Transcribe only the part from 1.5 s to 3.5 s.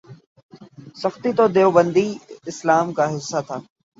دیوبندی اسلام کا حصہ